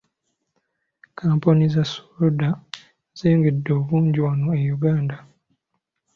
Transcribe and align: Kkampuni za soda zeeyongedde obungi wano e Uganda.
Kkampuni 1.09 1.65
za 1.73 1.83
soda 1.91 2.49
zeeyongedde 3.17 3.69
obungi 3.79 4.19
wano 4.25 4.47
e 4.61 4.61
Uganda. 4.77 5.17